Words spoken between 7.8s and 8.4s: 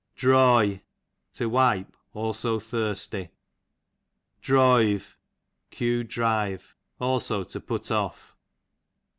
off.